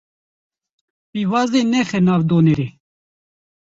Pîvazê 1.11 1.61
nexe 1.71 1.99
nav 2.07 2.21
donerê. 2.29 2.67